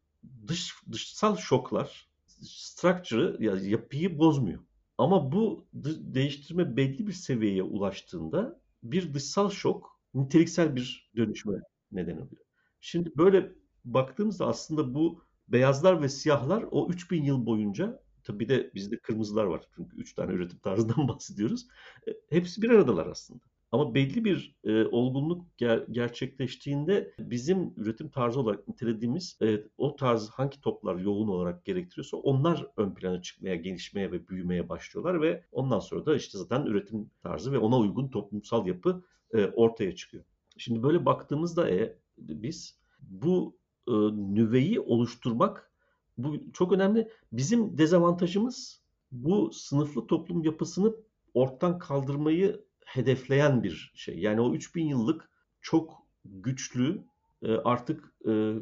dış 0.47 0.73
dışsal 0.91 1.37
şoklar 1.37 2.09
structure'ı 2.41 3.43
ya 3.43 3.55
yapıyı 3.55 4.17
bozmuyor. 4.19 4.59
Ama 4.97 5.31
bu 5.31 5.67
değiştirme 5.73 6.77
belli 6.77 7.07
bir 7.07 7.13
seviyeye 7.13 7.63
ulaştığında 7.63 8.59
bir 8.83 9.13
dışsal 9.13 9.49
şok 9.49 9.99
niteliksel 10.13 10.75
bir 10.75 11.11
dönüşme 11.15 11.53
neden 11.91 12.15
oluyor. 12.17 12.45
Şimdi 12.81 13.11
böyle 13.17 13.51
baktığımızda 13.85 14.47
aslında 14.47 14.93
bu 14.93 15.23
beyazlar 15.47 16.01
ve 16.01 16.09
siyahlar 16.09 16.65
o 16.71 16.89
3000 16.89 17.23
yıl 17.23 17.45
boyunca 17.45 18.01
tabi 18.23 18.49
de 18.49 18.71
bizde 18.75 18.97
kırmızılar 18.97 19.43
var 19.43 19.61
çünkü 19.75 19.97
3 19.97 20.13
tane 20.13 20.33
üretim 20.33 20.59
tarzından 20.59 21.07
bahsediyoruz. 21.07 21.67
E, 22.07 22.11
hepsi 22.29 22.61
bir 22.61 22.69
aradalar 22.69 23.07
aslında. 23.07 23.43
Ama 23.71 23.95
belli 23.95 24.25
bir 24.25 24.55
e, 24.63 24.85
olgunluk 24.85 25.47
ger- 25.57 25.91
gerçekleştiğinde 25.91 27.13
bizim 27.19 27.73
üretim 27.77 28.09
tarzı 28.09 28.39
olarak 28.39 28.67
nitelediğimiz 28.67 29.37
e, 29.41 29.63
o 29.77 29.95
tarz 29.95 30.29
hangi 30.29 30.61
toplar 30.61 30.95
yoğun 30.95 31.27
olarak 31.27 31.65
gerektiriyorsa 31.65 32.17
onlar 32.17 32.67
ön 32.77 32.93
plana 32.93 33.21
çıkmaya, 33.21 33.55
gelişmeye 33.55 34.11
ve 34.11 34.27
büyümeye 34.27 34.69
başlıyorlar 34.69 35.21
ve 35.21 35.45
ondan 35.51 35.79
sonra 35.79 36.05
da 36.05 36.15
işte 36.15 36.37
zaten 36.37 36.65
üretim 36.65 37.09
tarzı 37.23 37.51
ve 37.51 37.57
ona 37.57 37.77
uygun 37.77 38.07
toplumsal 38.07 38.67
yapı 38.67 39.03
e, 39.33 39.45
ortaya 39.45 39.95
çıkıyor. 39.95 40.23
Şimdi 40.57 40.83
böyle 40.83 41.05
baktığımızda 41.05 41.69
e, 41.69 41.97
biz 42.17 42.79
bu 42.99 43.57
e, 43.87 43.91
nüveyi 44.35 44.79
oluşturmak 44.79 45.71
bu 46.17 46.51
çok 46.53 46.71
önemli. 46.71 47.09
Bizim 47.31 47.77
dezavantajımız 47.77 48.81
bu 49.11 49.51
sınıflı 49.53 50.07
toplum 50.07 50.43
yapısını 50.43 50.95
ortadan 51.33 51.79
kaldırmayı 51.79 52.65
hedefleyen 52.85 53.63
bir 53.63 53.91
şey. 53.95 54.19
Yani 54.19 54.41
o 54.41 54.53
3000 54.53 54.85
yıllık 54.85 55.29
çok 55.61 55.93
güçlü 56.25 57.03
e, 57.43 57.51
artık 57.51 58.13
e, 58.27 58.53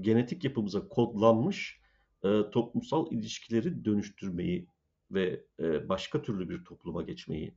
genetik 0.00 0.44
yapımıza 0.44 0.88
kodlanmış 0.88 1.80
e, 2.24 2.50
toplumsal 2.50 3.12
ilişkileri 3.12 3.84
dönüştürmeyi 3.84 4.66
ve 5.10 5.44
başka 5.88 6.22
türlü 6.22 6.48
bir 6.48 6.64
topluma 6.64 7.02
geçmeyi 7.02 7.54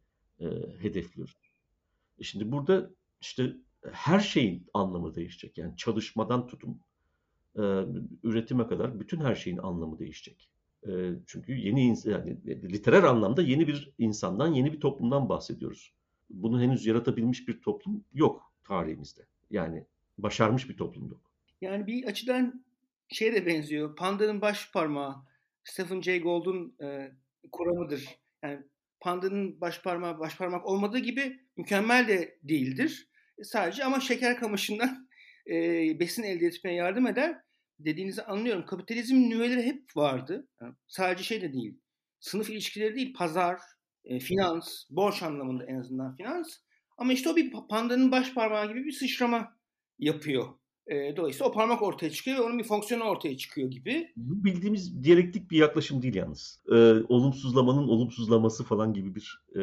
hedefliyoruz. 0.80 1.36
Şimdi 2.22 2.52
burada 2.52 2.90
işte 3.22 3.56
her 3.92 4.20
şeyin 4.20 4.68
anlamı 4.74 5.16
değişecek. 5.16 5.58
Yani 5.58 5.78
çalışmadan 5.78 6.48
tutun 6.48 6.82
üretime 8.24 8.68
kadar 8.68 9.00
bütün 9.00 9.22
her 9.22 9.36
şeyin 9.36 9.58
anlamı 9.58 10.00
değişecek 10.00 10.50
çünkü 11.28 11.54
yeni 11.54 11.96
yani 12.06 12.38
literer 12.46 13.04
anlamda 13.04 13.42
yeni 13.42 13.68
bir 13.68 13.94
insandan, 13.98 14.54
yeni 14.54 14.74
bir 14.74 14.80
toplumdan 14.80 15.30
bahsediyoruz. 15.30 15.94
Bunu 16.30 16.62
henüz 16.62 16.86
yaratabilmiş 16.86 17.48
bir 17.48 17.62
toplum 17.62 18.04
yok 18.14 18.54
tarihimizde. 18.64 19.22
Yani 19.52 19.86
başarmış 20.18 20.70
bir 20.70 20.78
toplum 20.78 21.10
yok. 21.10 21.22
Yani 21.62 21.88
bir 21.88 22.04
açıdan 22.04 22.66
şeye 23.10 23.34
de 23.34 23.46
benziyor. 23.46 23.96
Panda'nın 23.96 24.42
baş 24.42 24.72
parmağı 24.72 25.16
Stephen 25.64 26.02
Jay 26.02 26.22
Gould'un 26.22 26.76
e, 26.82 27.12
kuramıdır. 27.52 28.06
Yani 28.44 28.60
pandanın 29.00 29.62
baş 29.62 29.82
parmağı 29.82 30.20
baş 30.20 30.38
parmak 30.38 30.66
olmadığı 30.66 31.00
gibi 31.00 31.40
mükemmel 31.58 32.08
de 32.08 32.38
değildir. 32.44 33.08
Sadece 33.44 33.84
ama 33.84 34.00
şeker 34.00 34.40
kamışından 34.40 35.10
e, 35.50 35.54
besin 36.00 36.24
elde 36.24 36.46
etmeye 36.46 36.76
yardım 36.76 37.08
eder 37.08 37.42
dediğinizi 37.80 38.24
anlıyorum. 38.24 38.66
Kapitalizm 38.66 39.16
nüveleri 39.16 39.64
hep 39.64 39.98
vardı. 39.98 40.48
Yani 40.62 40.74
sadece 40.88 41.24
şey 41.24 41.42
de 41.42 41.54
değil. 41.54 41.80
Sınıf 42.20 42.50
ilişkileri 42.50 42.96
değil, 42.96 43.14
pazar, 43.14 43.60
e, 44.06 44.20
finans, 44.20 44.84
borç 44.90 45.24
anlamında 45.24 45.66
en 45.66 45.76
azından 45.80 46.16
finans. 46.16 46.48
Ama 46.98 47.14
işte 47.14 47.30
o 47.30 47.36
bir 47.36 47.54
pandanın 47.70 48.12
baş 48.12 48.34
parmağı 48.34 48.68
gibi 48.70 48.86
bir 48.86 48.92
sıçrama 48.92 49.58
yapıyor. 50.00 50.48
E, 50.88 51.18
dolayısıyla 51.18 51.50
o 51.50 51.54
parmak 51.54 51.82
ortaya 51.82 52.10
çıkıyor 52.10 52.38
ve 52.38 52.42
onun 52.42 52.60
bir 52.60 52.64
fonksiyonu 52.64 53.04
ortaya 53.04 53.38
çıkıyor 53.38 53.72
gibi. 53.72 54.12
Bu 54.18 54.44
bildiğimiz 54.44 55.04
diyalektik 55.04 55.52
bir 55.52 55.58
yaklaşım 55.58 56.02
değil 56.02 56.16
yalnız. 56.16 56.60
E, 56.72 56.76
olumsuzlamanın 57.10 57.88
olumsuzlaması 57.88 58.64
falan 58.64 58.94
gibi 58.94 59.16
bir 59.16 59.42
e, 59.56 59.62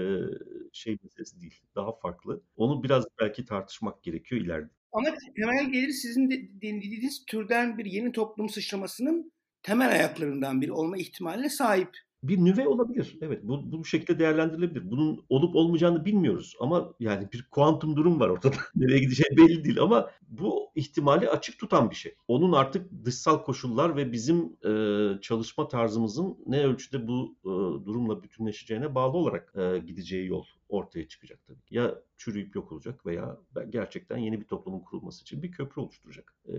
şey 0.73 0.99
meselesi 1.03 1.41
değil. 1.41 1.55
Daha 1.75 1.93
farklı. 1.93 2.41
Onu 2.57 2.83
biraz 2.83 3.05
belki 3.21 3.45
tartışmak 3.45 4.03
gerekiyor 4.03 4.41
ileride. 4.41 4.69
Ama 4.93 5.09
temel 5.37 5.73
gelir 5.73 5.91
sizin 5.91 6.31
de, 6.31 6.49
dediğiniz 6.63 7.25
türden 7.27 7.79
bir 7.79 7.85
yeni 7.85 8.13
toplum 8.13 8.49
sıçramasının 8.49 9.33
temel 9.63 9.93
ayaklarından 9.93 10.61
biri 10.61 10.73
olma 10.73 10.97
ihtimaline 10.97 11.49
sahip 11.49 11.91
bir 12.29 12.39
nüve 12.39 12.69
olabilir. 12.69 13.19
Evet 13.21 13.41
bu, 13.43 13.73
bu 13.73 13.85
şekilde 13.85 14.19
değerlendirilebilir. 14.19 14.91
Bunun 14.91 15.25
olup 15.29 15.57
olmayacağını 15.57 16.05
bilmiyoruz 16.05 16.57
ama 16.61 16.95
yani 17.01 17.33
bir 17.33 17.43
kuantum 17.51 17.97
durum 17.97 18.21
var 18.21 18.29
ortada. 18.29 18.57
Nereye 18.77 18.99
gideceği 18.99 19.37
belli 19.37 19.65
değil 19.65 19.81
ama 19.81 20.11
bu 20.29 20.71
ihtimali 20.75 21.29
açık 21.29 21.59
tutan 21.59 21.91
bir 21.91 21.95
şey. 21.95 22.15
Onun 22.29 22.53
artık 22.53 23.05
dışsal 23.05 23.43
koşullar 23.43 23.97
ve 23.97 24.13
bizim 24.13 24.57
e, 24.67 25.21
çalışma 25.21 25.69
tarzımızın 25.69 26.39
ne 26.47 26.65
ölçüde 26.65 27.09
bu 27.09 27.37
e, 27.43 27.51
durumla 27.87 28.23
bütünleşeceğine 28.23 28.95
bağlı 28.95 29.17
olarak 29.17 29.55
e, 29.57 29.79
gideceği 29.79 30.27
yol 30.27 30.45
ortaya 30.69 31.09
çıkacak 31.09 31.47
tabii. 31.47 31.59
Ya 31.71 31.95
çürüyüp 32.25 32.55
yok 32.55 32.73
olacak 32.73 33.07
veya 33.07 33.39
gerçekten 33.71 34.19
yeni 34.19 34.41
bir 34.41 34.47
toplumun 34.47 34.81
kurulması 34.81 35.23
için 35.23 35.43
bir 35.43 35.53
köprü 35.53 35.81
oluşturacak. 35.81 36.35
E, 36.49 36.53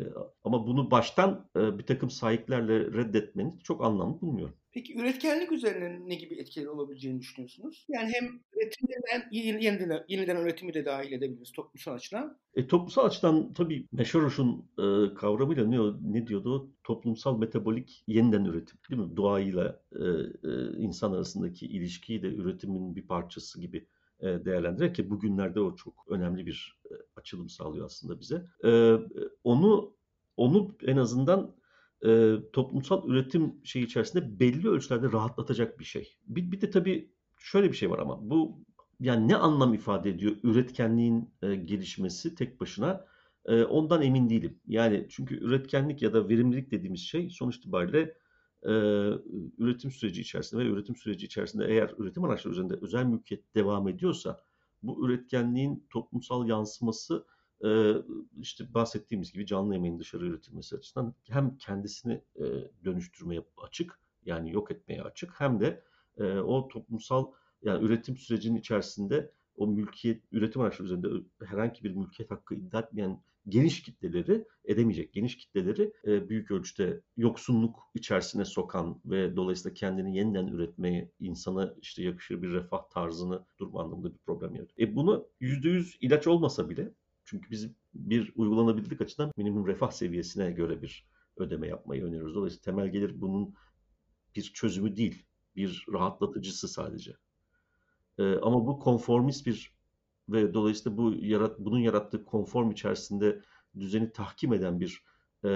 ama 0.43 0.67
bunu 0.67 0.91
baştan 0.91 1.50
e, 1.55 1.77
bir 1.77 1.86
takım 1.86 2.10
sahiplerle 2.10 2.79
reddetmeniz 2.79 3.53
çok 3.63 3.86
anlamlı 3.86 4.22
bulmuyorum. 4.22 4.55
Peki 4.72 5.00
üretkenlik 5.00 5.51
üzerine 5.51 6.10
ne 6.10 6.15
gibi 6.15 6.36
etkileri 6.36 6.69
olabileceğini 6.69 7.19
düşünüyorsunuz? 7.19 7.86
Yani 7.89 8.12
hem 8.13 8.39
üretimden 8.53 9.29
yeniden, 9.31 10.05
yeniden 10.07 10.36
üretimi 10.36 10.74
de 10.74 10.86
dahil 10.86 11.12
edebiliriz 11.12 11.51
toplumsal 11.51 11.93
açıdan. 11.93 12.38
E, 12.55 12.67
toplumsal 12.67 13.05
açıdan 13.05 13.53
tabii 13.53 13.88
Meşoroş'un 13.91 14.65
e, 14.77 15.13
kavramıyla 15.13 15.67
ne, 15.67 15.77
ne 16.01 16.27
diyordu? 16.27 16.72
Toplumsal 16.84 17.38
metabolik 17.38 18.03
yeniden 18.07 18.45
üretim 18.45 18.77
değil 18.89 19.01
mi? 19.01 19.17
Doğayla 19.17 19.81
e, 19.95 20.03
e, 20.50 20.77
insan 20.77 21.12
arasındaki 21.12 21.65
ilişkiyi 21.65 22.22
de 22.22 22.27
üretimin 22.27 22.95
bir 22.95 23.07
parçası 23.07 23.62
gibi 23.62 23.86
değerlendirerek 24.22 24.95
ki 24.95 25.10
bugünlerde 25.10 25.60
o 25.60 25.75
çok 25.75 25.93
önemli 26.10 26.45
bir 26.45 26.79
e, 26.91 26.93
açılım 27.15 27.50
sağlıyor 27.50 27.86
aslında 27.86 28.19
bize. 28.19 28.45
E, 28.63 28.98
onu 29.43 29.95
onu 30.38 30.75
en 30.86 30.98
azından 30.98 31.55
e, 32.05 32.36
toplumsal 32.53 33.10
üretim 33.10 33.53
şey 33.63 33.84
içerisinde 33.84 34.39
belli 34.39 34.69
ölçülerde 34.69 35.12
rahatlatacak 35.12 35.79
bir 35.79 35.86
şey. 35.86 36.17
Bir, 36.27 36.51
bir 36.51 36.62
de 36.62 36.69
tabii 36.69 37.12
şöyle 37.38 37.72
bir 37.72 37.77
şey 37.77 37.89
var 37.89 38.00
ama 38.00 38.29
bu 38.29 38.65
yani 39.00 39.27
ne 39.27 39.36
anlam 39.36 39.74
ifade 39.74 40.10
ediyor 40.10 40.36
üretkenliğin 40.43 41.29
e, 41.41 41.55
gelişmesi 41.55 42.36
tek 42.36 42.62
başına 42.62 43.05
e, 43.45 43.63
ondan 43.63 44.01
emin 44.01 44.29
değilim. 44.29 44.60
Yani 44.67 45.05
çünkü 45.10 45.36
üretkenlik 45.36 46.01
ya 46.01 46.13
da 46.13 46.29
verimlilik 46.29 46.72
dediğimiz 46.72 47.01
şey 47.01 47.29
sonuç 47.29 47.55
itibariyle 47.57 48.17
e, 48.65 48.74
üretim 49.57 49.91
süreci 49.91 50.22
içerisinde 50.22 50.63
ve 50.63 50.67
üretim 50.67 50.95
süreci 50.95 51.25
içerisinde 51.25 51.65
eğer 51.67 51.93
üretim 51.98 52.24
araçları 52.24 52.53
üzerinde 52.53 52.74
özel 52.81 53.05
mülkiyet 53.05 53.55
devam 53.55 53.88
ediyorsa 53.88 54.43
bu 54.84 55.07
üretkenliğin 55.07 55.88
toplumsal 55.89 56.48
yansıması 56.48 57.25
e, 57.65 57.93
işte 58.39 58.74
bahsettiğimiz 58.74 59.34
gibi 59.34 59.45
canlı 59.45 59.74
yemeğin 59.74 60.00
dışarı 60.00 60.25
üretilmesi 60.25 60.75
açısından 60.75 61.13
hem 61.29 61.57
kendisini 61.57 62.22
e, 62.36 62.43
dönüştürmeye 62.86 63.45
açık 63.57 64.00
yani 64.25 64.51
yok 64.51 64.72
etmeye 64.72 65.03
açık 65.03 65.39
hem 65.39 65.60
de 65.60 65.84
e, 66.17 66.24
o 66.39 66.67
toplumsal 66.67 67.31
yani 67.62 67.86
üretim 67.86 68.17
sürecinin 68.17 68.60
içerisinde 68.60 69.31
o 69.57 69.67
mülkiyet, 69.67 70.24
üretim 70.31 70.62
araçları 70.62 70.85
üzerinde 70.85 71.07
herhangi 71.45 71.83
bir 71.83 71.91
mülkiyet 71.91 72.31
hakkı 72.31 72.55
iddia 72.55 72.79
etmeyen 72.79 73.21
geniş 73.50 73.83
kitleleri 73.83 74.45
edemeyecek 74.65 75.13
geniş 75.13 75.38
kitleleri 75.38 75.93
e, 76.05 76.29
büyük 76.29 76.51
ölçüde 76.51 77.01
yoksunluk 77.17 77.79
içerisine 77.93 78.45
sokan 78.45 79.01
ve 79.05 79.35
dolayısıyla 79.35 79.74
kendini 79.74 80.17
yeniden 80.17 80.47
üretmeye 80.47 81.12
insana 81.19 81.74
işte 81.81 82.03
yakışır 82.03 82.41
bir 82.41 82.51
refah 82.51 82.89
tarzını 82.89 83.45
durma 83.59 83.83
anlamında 83.83 84.13
bir 84.13 84.17
problem 84.17 84.55
yaratıyor. 84.55 84.89
E 84.89 84.95
bunu 84.95 85.27
%100 85.41 85.97
ilaç 86.01 86.27
olmasa 86.27 86.69
bile 86.69 86.93
çünkü 87.25 87.51
biz 87.51 87.71
bir 87.93 88.31
uygulanabilirlik 88.35 89.01
açısından 89.01 89.31
minimum 89.38 89.67
refah 89.67 89.91
seviyesine 89.91 90.51
göre 90.51 90.81
bir 90.81 91.07
ödeme 91.38 91.67
yapmayı 91.67 92.03
öneriyoruz. 92.03 92.35
Dolayısıyla 92.35 92.63
temel 92.63 92.88
gelir 92.91 93.21
bunun 93.21 93.55
bir 94.35 94.41
çözümü 94.41 94.95
değil, 94.95 95.25
bir 95.55 95.85
rahatlatıcısı 95.93 96.67
sadece. 96.67 97.15
Ee, 98.19 98.36
ama 98.36 98.67
bu 98.67 98.79
konformist 98.79 99.45
bir 99.45 99.75
ve 100.29 100.53
dolayısıyla 100.53 100.98
bu 100.98 101.13
yarat, 101.19 101.60
bunun 101.60 101.79
yarattığı 101.79 102.25
konform 102.25 102.72
içerisinde 102.72 103.41
düzeni 103.79 104.12
tahkim 104.12 104.53
eden 104.53 104.79
bir 104.79 105.03
e, 105.43 105.50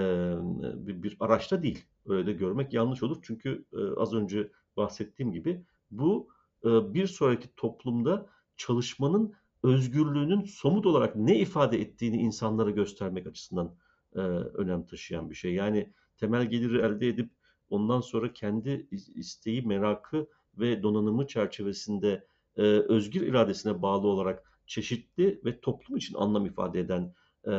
bir, 0.86 1.02
bir 1.02 1.16
araçta 1.20 1.62
değil. 1.62 1.84
Öyle 2.06 2.32
görmek 2.32 2.72
yanlış 2.72 3.02
olur. 3.02 3.18
Çünkü 3.22 3.64
e, 3.72 4.00
az 4.00 4.14
önce 4.14 4.50
bahsettiğim 4.76 5.32
gibi 5.32 5.64
bu 5.90 6.28
e, 6.64 6.94
bir 6.94 7.06
sonraki 7.06 7.48
toplumda 7.56 8.26
çalışmanın 8.56 9.34
özgürlüğünün 9.62 10.44
somut 10.44 10.86
olarak 10.86 11.16
ne 11.16 11.38
ifade 11.38 11.80
ettiğini 11.80 12.16
insanlara 12.16 12.70
göstermek 12.70 13.26
açısından 13.26 13.74
e, 14.14 14.20
önem 14.20 14.86
taşıyan 14.86 15.30
bir 15.30 15.34
şey. 15.34 15.54
Yani 15.54 15.92
temel 16.16 16.50
geliri 16.50 16.78
elde 16.78 17.08
edip 17.08 17.30
ondan 17.70 18.00
sonra 18.00 18.32
kendi 18.32 18.88
isteği, 19.14 19.62
merakı 19.62 20.26
ve 20.58 20.82
donanımı 20.82 21.26
çerçevesinde 21.26 22.26
e, 22.56 22.62
özgür 22.62 23.20
iradesine 23.26 23.82
bağlı 23.82 24.06
olarak 24.06 24.60
çeşitli 24.66 25.40
ve 25.44 25.60
toplum 25.60 25.96
için 25.96 26.14
anlam 26.14 26.46
ifade 26.46 26.80
eden 26.80 27.14
e, 27.46 27.52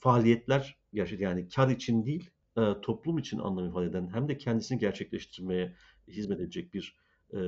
faaliyetler 0.00 0.78
gerçekten 0.94 1.28
yani 1.28 1.48
kar 1.48 1.68
için 1.68 2.06
değil 2.06 2.30
e, 2.58 2.80
toplum 2.82 3.18
için 3.18 3.38
anlam 3.38 3.66
ifade 3.68 3.86
eden 3.86 4.08
hem 4.14 4.28
de 4.28 4.38
kendisini 4.38 4.78
gerçekleştirmeye 4.78 5.76
hizmet 6.08 6.40
edecek 6.40 6.74
bir 6.74 6.96
e, 7.32 7.38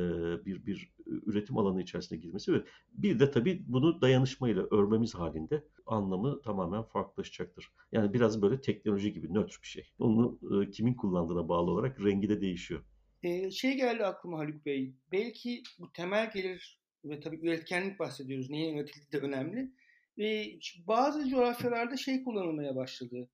bir 0.46 0.66
bir 0.66 0.92
üretim 1.06 1.58
alanı 1.58 1.82
içerisine 1.82 2.18
girmesi 2.18 2.52
ve 2.52 2.64
bir 2.92 3.20
de 3.20 3.30
tabii 3.30 3.64
bunu 3.66 4.00
dayanışmayla 4.00 4.66
örmemiz 4.70 5.14
halinde 5.14 5.64
anlamı 5.86 6.42
tamamen 6.42 6.82
farklılaşacaktır. 6.82 7.72
Yani 7.92 8.12
biraz 8.12 8.42
böyle 8.42 8.60
teknoloji 8.60 9.12
gibi 9.12 9.34
nötr 9.34 9.58
bir 9.62 9.66
şey. 9.66 9.90
Onu 9.98 10.38
e, 10.62 10.70
kimin 10.70 10.94
kullandığına 10.94 11.48
bağlı 11.48 11.70
olarak 11.70 12.04
rengi 12.04 12.28
de 12.28 12.40
değişiyor. 12.40 12.80
Ee, 13.22 13.50
şey 13.50 13.74
geldi 13.74 14.04
aklıma 14.04 14.38
Haluk 14.38 14.66
Bey. 14.66 14.94
Belki 15.12 15.62
bu 15.78 15.92
temel 15.92 16.30
gelir 16.32 16.80
ve 17.04 17.20
tabii 17.20 17.46
üretkenlik 17.46 17.98
bahsediyoruz. 17.98 18.50
Neyin 18.50 18.76
üretildiği 18.76 19.12
de 19.12 19.26
önemli. 19.26 19.70
Ve 20.18 20.58
bazı 20.86 21.28
coğrafyalarda 21.28 21.96
şey 21.96 22.24
kullanılmaya 22.24 22.76
başladı. 22.76 23.28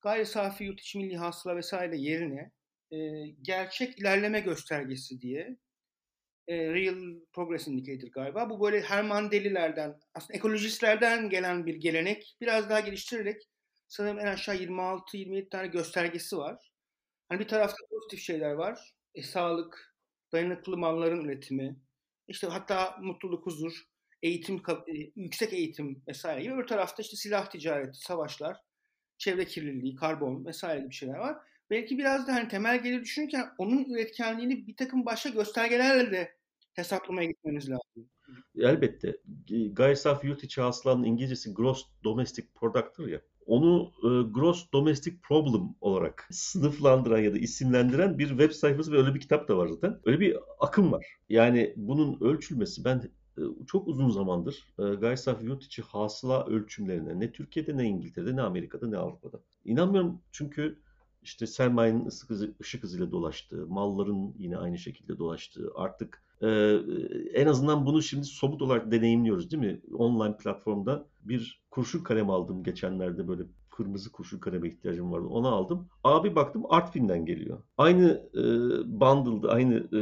Gayri 0.00 0.26
safi 0.26 0.64
yurt 0.64 0.80
içi 0.80 0.98
milli 0.98 1.16
hasıla 1.16 1.56
vesaire 1.56 1.96
yerine 1.96 2.50
e, 2.90 3.26
gerçek 3.42 3.98
ilerleme 3.98 4.40
göstergesi 4.40 5.20
diye 5.20 5.56
e, 6.48 6.56
Real 6.56 7.20
Progress 7.32 7.68
Indicator 7.68 8.08
galiba. 8.08 8.50
Bu 8.50 8.60
böyle 8.60 8.80
Herman 8.80 9.30
Delilerden, 9.30 10.00
aslında 10.14 10.36
ekolojistlerden 10.38 11.30
gelen 11.30 11.66
bir 11.66 11.74
gelenek. 11.74 12.36
Biraz 12.40 12.70
daha 12.70 12.80
geliştirerek 12.80 13.42
sanırım 13.88 14.18
en 14.18 14.26
aşağı 14.26 14.56
26-27 14.56 15.48
tane 15.48 15.66
göstergesi 15.66 16.36
var. 16.36 16.72
Hani 17.28 17.40
bir 17.40 17.48
tarafta 17.48 17.76
pozitif 17.90 18.20
şeyler 18.20 18.52
var. 18.52 18.94
E, 19.14 19.22
sağlık, 19.22 19.94
dayanıklı 20.32 20.76
malların 20.76 21.24
üretimi, 21.24 21.76
işte 22.28 22.46
hatta 22.46 22.98
mutluluk, 23.02 23.46
huzur, 23.46 23.82
eğitim, 24.22 24.62
e, 24.68 25.10
yüksek 25.16 25.52
eğitim 25.52 26.02
vesaire 26.08 26.42
gibi. 26.42 26.54
Öbür 26.54 26.66
tarafta 26.66 27.02
işte 27.02 27.16
silah 27.16 27.50
ticareti, 27.50 27.98
savaşlar, 27.98 28.56
çevre 29.18 29.44
kirliliği, 29.44 29.96
karbon 29.96 30.44
vesaire 30.44 30.80
gibi 30.80 30.94
şeyler 30.94 31.18
var. 31.18 31.36
Belki 31.70 31.98
biraz 31.98 32.26
da 32.26 32.34
hani 32.34 32.48
temel 32.48 32.82
gelir 32.82 33.00
düşünürken 33.00 33.50
onun 33.58 33.84
üretkenliğini 33.84 34.66
bir 34.66 34.76
takım 34.76 35.06
başka 35.06 35.28
göstergelerle 35.28 36.10
de 36.10 36.36
hesaplamaya 36.74 37.28
gitmeniz 37.28 37.70
lazım. 37.70 38.10
Elbette. 38.56 39.16
Gayri 39.72 39.96
safi 39.96 40.26
yurt 40.26 40.44
içi 40.44 40.60
hasılanın 40.60 41.04
İngilizcesi 41.04 41.54
gross 41.54 41.84
domestic 42.04 42.46
product'tır 42.54 43.08
ya. 43.08 43.20
Onu 43.46 43.92
e, 44.02 44.08
gross 44.30 44.72
domestic 44.72 45.16
problem 45.22 45.74
olarak 45.80 46.28
sınıflandıran 46.30 47.18
ya 47.18 47.34
da 47.34 47.38
isimlendiren 47.38 48.18
bir 48.18 48.28
web 48.28 48.50
sayfası 48.50 48.92
ve 48.92 48.96
öyle 48.96 49.14
bir 49.14 49.20
kitap 49.20 49.48
da 49.48 49.56
var 49.56 49.68
zaten. 49.68 50.00
Öyle 50.04 50.20
bir 50.20 50.36
akım 50.60 50.92
var. 50.92 51.06
Yani 51.28 51.74
bunun 51.76 52.20
ölçülmesi 52.20 52.84
ben 52.84 53.10
e, 53.38 53.42
çok 53.66 53.88
uzun 53.88 54.10
zamandır 54.10 54.66
e, 54.78 54.82
gayri 54.82 55.16
safi 55.16 55.46
yurt 55.46 55.64
içi 55.64 55.82
hasıla 55.82 56.46
ölçümlerine 56.46 57.20
ne 57.20 57.32
Türkiye'de 57.32 57.76
ne 57.76 57.84
İngiltere'de 57.84 58.36
ne 58.36 58.42
Amerika'da 58.42 58.86
ne 58.88 58.96
Avrupa'da. 58.96 59.40
İnanmıyorum 59.64 60.20
çünkü 60.32 60.78
işte 61.22 61.46
sermayenin 61.46 62.06
ışık, 62.06 62.30
hızı, 62.30 62.54
ışık 62.60 62.82
hızıyla 62.82 63.10
dolaştığı, 63.10 63.66
malların 63.66 64.34
yine 64.38 64.56
aynı 64.56 64.78
şekilde 64.78 65.18
dolaştığı, 65.18 65.70
artık 65.74 66.22
e, 66.42 66.48
en 67.34 67.46
azından 67.46 67.86
bunu 67.86 68.02
şimdi 68.02 68.24
somut 68.24 68.62
olarak 68.62 68.92
deneyimliyoruz 68.92 69.50
değil 69.50 69.62
mi? 69.62 69.80
Online 69.94 70.36
platformda 70.36 71.06
bir 71.20 71.62
kurşun 71.70 72.02
kalem 72.02 72.30
aldım 72.30 72.62
geçenlerde 72.62 73.28
böyle 73.28 73.42
kırmızı 73.70 74.12
kurşun 74.12 74.38
kaleme 74.38 74.68
ihtiyacım 74.68 75.12
vardı. 75.12 75.26
Onu 75.26 75.48
aldım. 75.48 75.88
Abi 76.04 76.34
baktım 76.34 76.62
Artvin'den 76.68 77.26
geliyor. 77.26 77.62
Aynı 77.76 78.30
e, 78.34 78.42
bundle'da, 79.00 79.52
aynı 79.52 79.74
e, 79.74 80.00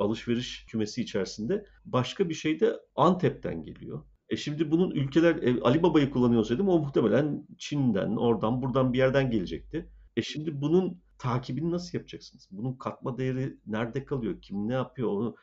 alışveriş 0.00 0.66
kümesi 0.66 1.02
içerisinde 1.02 1.66
başka 1.84 2.28
bir 2.28 2.34
şey 2.34 2.60
de 2.60 2.80
Antep'ten 2.96 3.62
geliyor. 3.62 4.02
E 4.28 4.36
şimdi 4.36 4.70
bunun 4.70 4.90
ülkeler 4.90 5.36
e, 5.36 5.60
Ali 5.60 5.82
Baba'yı 5.82 6.10
kullanıyorsaydım 6.10 6.68
o 6.68 6.78
muhtemelen 6.78 7.46
Çin'den, 7.58 8.16
oradan, 8.16 8.62
buradan 8.62 8.92
bir 8.92 8.98
yerden 8.98 9.30
gelecekti. 9.30 9.90
E 10.16 10.22
şimdi 10.22 10.60
bunun 10.60 11.00
takibini 11.18 11.70
nasıl 11.70 11.98
yapacaksınız? 11.98 12.48
Bunun 12.50 12.72
katma 12.72 13.18
değeri 13.18 13.56
nerede 13.66 14.04
kalıyor? 14.04 14.40
Kim 14.42 14.68
ne 14.68 14.72
yapıyor 14.72 15.08
onu? 15.08 15.36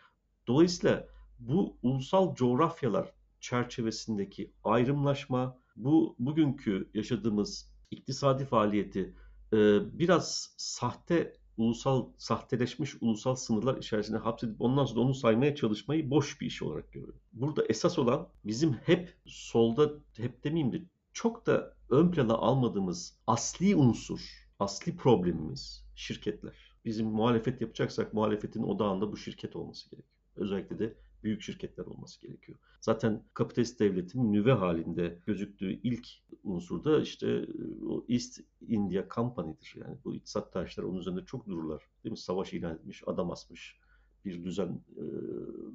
Dolayısıyla 0.47 1.07
bu 1.39 1.77
ulusal 1.83 2.36
coğrafyalar 2.36 3.13
çerçevesindeki 3.39 4.51
ayrımlaşma, 4.63 5.57
bu 5.75 6.15
bugünkü 6.19 6.89
yaşadığımız 6.93 7.71
iktisadi 7.91 8.45
faaliyeti 8.45 9.15
e, 9.53 9.57
biraz 9.99 10.53
sahte 10.57 11.33
ulusal 11.57 12.05
sahteleşmiş 12.17 12.95
ulusal 13.01 13.36
sınırlar 13.36 13.77
içerisinde 13.77 14.17
hapsedip 14.17 14.62
ondan 14.62 14.86
sonra 14.86 14.99
onu 14.99 15.13
saymaya 15.13 15.55
çalışmayı 15.55 16.10
boş 16.10 16.41
bir 16.41 16.45
iş 16.45 16.62
olarak 16.62 16.91
görüyorum. 16.91 17.19
Burada 17.33 17.65
esas 17.69 17.99
olan 17.99 18.29
bizim 18.45 18.73
hep 18.73 19.17
solda 19.25 19.91
hep 20.17 20.43
demeyeyim 20.43 20.73
de 20.73 20.81
çok 21.13 21.45
da 21.45 21.73
ön 21.89 22.12
plana 22.12 22.33
almadığımız 22.33 23.17
asli 23.27 23.75
unsur 23.75 24.47
asli 24.60 24.95
problemimiz 24.95 25.86
şirketler. 25.95 26.77
Bizim 26.86 27.07
muhalefet 27.07 27.62
yapacaksak 27.62 28.13
muhalefetin 28.13 28.63
odağında 28.63 29.12
bu 29.12 29.17
şirket 29.17 29.55
olması 29.55 29.89
gerekiyor. 29.89 30.16
Özellikle 30.38 30.80
de 30.80 30.93
büyük 31.23 31.41
şirketler 31.41 31.86
olması 31.86 32.21
gerekiyor. 32.21 32.58
Zaten 32.82 33.23
kapitalist 33.34 33.80
devletin 33.80 34.34
nüve 34.34 34.52
halinde 34.52 35.19
gözüktüğü 35.26 35.80
ilk 35.84 36.08
unsur 36.43 36.84
da 36.84 37.02
işte 37.02 37.45
o 37.89 38.06
East 38.10 38.39
India 38.67 39.04
Company'dir. 39.15 39.76
Yani 39.76 39.97
bu 40.06 40.15
iktisat 40.15 40.54
tarihçiler 40.54 40.86
onun 40.86 41.00
üzerinde 41.00 41.26
çok 41.26 41.47
dururlar. 41.47 41.84
Değil 42.04 42.12
mi? 42.12 42.17
Savaş 42.17 42.54
ilan 42.54 42.76
etmiş, 42.76 43.04
adam 43.08 43.32
asmış 43.32 43.78
bir 44.26 44.43
düzen 44.43 44.82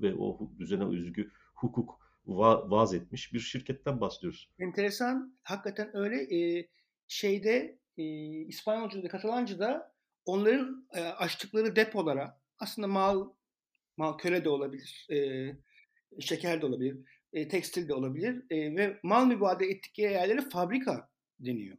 ve 0.03 0.15
o 0.15 0.51
düzene 0.59 0.85
özgü 0.85 1.31
hukuk 1.55 2.01
va- 2.27 2.71
vaz 2.71 2.95
etmiş 2.95 3.33
bir 3.33 3.41
şirketten 3.41 4.01
bahsediyoruz. 4.01 4.51
Enteresan. 4.59 5.37
Hakikaten 5.43 5.97
öyle. 5.97 6.37
Ee, 6.37 6.69
şeyde 7.09 7.79
e, 7.97 8.03
İspanyolca'da, 8.47 9.09
Katalanca'da 9.09 9.93
onların 10.25 10.87
e, 10.93 11.01
açtıkları 11.01 11.77
depolara 11.77 12.41
aslında 12.59 12.89
mal 12.89 13.29
köle 14.19 14.45
de 14.45 14.49
olabilir, 14.49 15.07
e, 15.11 15.47
şeker 16.21 16.63
de 16.63 16.67
olabilir, 16.67 16.97
e, 17.33 17.49
tekstil 17.49 17.89
de 17.89 17.95
olabilir 17.95 18.43
e, 18.51 18.77
ve 18.77 19.01
mal 19.03 19.27
mübadele 19.27 19.71
ettikleri 19.71 20.13
yerlere 20.13 20.41
fabrika 20.41 21.09
deniyor. 21.41 21.79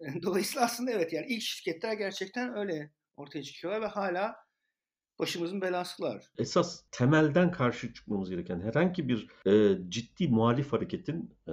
Dolayısıyla 0.22 0.64
aslında 0.64 0.90
evet 0.90 1.12
yani 1.12 1.26
ilk 1.26 1.42
şirketler 1.42 1.92
gerçekten 1.92 2.56
öyle 2.56 2.92
ortaya 3.16 3.42
çıkıyorlar 3.42 3.82
ve 3.82 3.86
hala 3.86 4.36
başımızın 5.18 5.60
belasılar. 5.60 6.32
Esas 6.38 6.84
temelden 6.90 7.50
karşı 7.50 7.94
çıkmamız 7.94 8.30
gereken 8.30 8.60
herhangi 8.60 9.08
bir 9.08 9.28
e, 9.46 9.78
ciddi 9.88 10.28
muhalif 10.28 10.72
hareketin 10.72 11.34
e, 11.48 11.52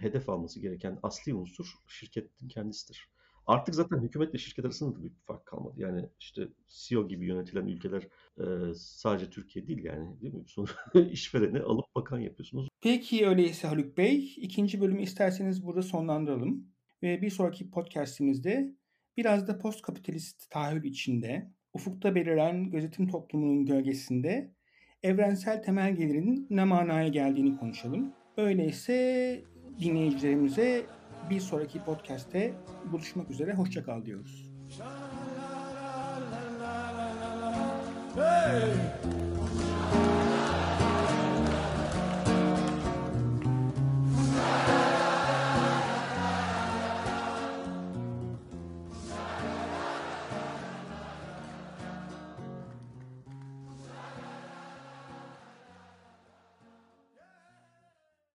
hedef 0.00 0.28
alması 0.28 0.60
gereken 0.60 0.98
asli 1.02 1.34
unsur 1.34 1.66
şirketin 1.86 2.48
kendisidir. 2.48 3.08
Artık 3.50 3.74
zaten 3.74 3.98
hükümetle 4.02 4.38
şirket 4.38 4.64
arasında 4.64 4.98
da 4.98 5.04
bir 5.04 5.10
fark 5.26 5.46
kalmadı. 5.46 5.74
Yani 5.76 6.08
işte 6.20 6.48
CEO 6.68 7.08
gibi 7.08 7.26
yönetilen 7.26 7.66
ülkeler 7.66 8.02
e, 8.38 8.74
sadece 8.74 9.30
Türkiye 9.30 9.66
değil 9.66 9.84
yani 9.84 10.20
değil 10.20 10.34
mi? 10.34 10.44
Sonra 10.46 10.70
işvereni 11.10 11.60
alıp 11.60 11.84
bakan 11.94 12.18
yapıyorsunuz. 12.18 12.68
Peki 12.80 13.26
öyleyse 13.26 13.68
Haluk 13.68 13.96
Bey, 13.98 14.34
ikinci 14.36 14.80
bölümü 14.80 15.02
isterseniz 15.02 15.66
burada 15.66 15.82
sonlandıralım. 15.82 16.66
Ve 17.02 17.22
bir 17.22 17.30
sonraki 17.30 17.70
podcastimizde 17.70 18.74
biraz 19.16 19.48
da 19.48 19.58
post 19.58 19.82
kapitalist 19.82 20.50
tahayyül 20.50 20.84
içinde, 20.84 21.50
ufukta 21.72 22.14
beliren 22.14 22.70
gözetim 22.70 23.08
toplumunun 23.08 23.66
gölgesinde 23.66 24.54
evrensel 25.02 25.62
temel 25.62 25.96
gelirinin 25.96 26.46
ne 26.50 26.64
manaya 26.64 27.08
geldiğini 27.08 27.56
konuşalım. 27.56 28.12
Öyleyse 28.36 29.44
dinleyicilerimize 29.80 30.86
bir 31.30 31.40
sonraki 31.40 31.84
podcast'te 31.84 32.54
buluşmak 32.92 33.30
üzere. 33.30 33.54
Hoşçakal 33.54 34.04
diyoruz. 34.04 34.50
Hey! 38.16 39.29